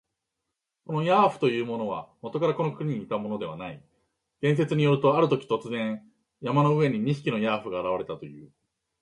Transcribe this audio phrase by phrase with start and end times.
[0.87, 3.83] このヤーフというものは、もとからこの国にいたものではない。
[4.41, 6.01] 伝説によると、あるとき、突然、
[6.41, 8.49] 山の上に二匹のヤーフが現れたという。